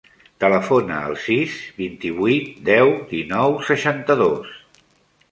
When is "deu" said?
2.69-2.93